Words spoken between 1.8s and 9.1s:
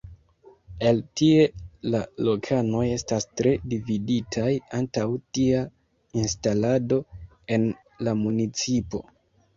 la lokanoj estas tre dividitaj antaŭ tia instalado en la municipo.